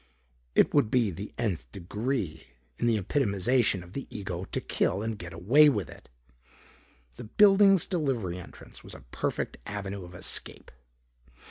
It 0.55 0.73
would 0.73 0.89
be 0.89 1.11
the 1.11 1.31
nth 1.37 1.71
degree 1.71 2.47
in 2.79 2.87
the 2.87 2.97
epitomization 2.99 3.83
of 3.83 3.93
the 3.93 4.07
ego 4.09 4.45
to 4.45 4.59
kill 4.59 5.03
and 5.03 5.15
get 5.15 5.31
away 5.31 5.69
with 5.69 5.91
it. 5.91 6.09
The 7.17 7.25
building's 7.25 7.85
delivery 7.85 8.39
entrance 8.39 8.83
was 8.83 8.95
a 8.95 9.01
perfect 9.11 9.57
avenue 9.67 10.03
of 10.03 10.15
escape. 10.15 10.71